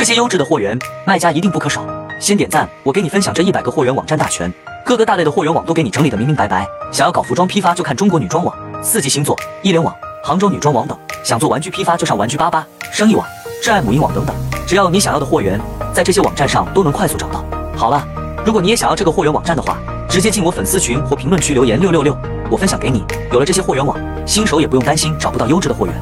[0.00, 1.84] 这些优质的货源，卖家一定不可少。
[2.18, 4.50] 先点赞，我给你分享这一百个货源网站大全，
[4.82, 6.66] 各个大类的货源网都给你整理的明明白白。
[6.90, 9.94] 想要搞服装批发，就看中国女装网、四季星座、一联网、
[10.24, 13.26] 杭州女装网等；想做玩具批发，就上玩具巴巴、生意网、
[13.62, 14.34] 挚爱母婴网等等。
[14.66, 15.60] 只要你想要的货源，
[15.92, 17.44] 在这些网站上都能快速找到。
[17.76, 18.02] 好了，
[18.42, 19.76] 如果你也想要这个货源网站的话，
[20.08, 22.16] 直接进我粉丝群或评论区留言六六六，
[22.50, 23.04] 我分享给你。
[23.30, 23.94] 有了这些货源网，
[24.26, 25.94] 新手也不用担心找不到优质的货源。